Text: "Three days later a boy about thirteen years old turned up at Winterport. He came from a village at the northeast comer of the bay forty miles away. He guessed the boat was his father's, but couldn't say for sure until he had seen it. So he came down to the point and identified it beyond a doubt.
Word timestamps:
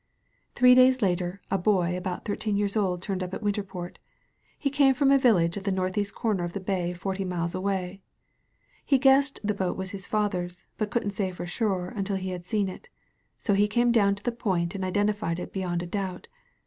"Three 0.55 0.73
days 0.73 1.03
later 1.03 1.43
a 1.51 1.59
boy 1.59 1.95
about 1.95 2.25
thirteen 2.25 2.57
years 2.57 2.75
old 2.75 3.03
turned 3.03 3.21
up 3.21 3.35
at 3.35 3.43
Winterport. 3.43 3.97
He 4.57 4.71
came 4.71 4.95
from 4.95 5.11
a 5.11 5.19
village 5.19 5.57
at 5.57 5.63
the 5.63 5.71
northeast 5.71 6.15
comer 6.15 6.43
of 6.43 6.53
the 6.53 6.59
bay 6.59 6.93
forty 6.95 7.23
miles 7.23 7.53
away. 7.53 8.01
He 8.83 8.97
guessed 8.97 9.39
the 9.43 9.53
boat 9.53 9.77
was 9.77 9.91
his 9.91 10.07
father's, 10.07 10.65
but 10.79 10.89
couldn't 10.89 11.11
say 11.11 11.31
for 11.31 11.45
sure 11.45 11.89
until 11.95 12.15
he 12.15 12.29
had 12.29 12.47
seen 12.47 12.67
it. 12.67 12.89
So 13.37 13.53
he 13.53 13.67
came 13.67 13.91
down 13.91 14.15
to 14.15 14.23
the 14.23 14.31
point 14.31 14.73
and 14.73 14.83
identified 14.83 15.37
it 15.37 15.53
beyond 15.53 15.83
a 15.83 15.85
doubt. 15.85 16.27